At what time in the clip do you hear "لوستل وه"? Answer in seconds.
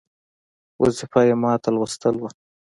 1.75-2.29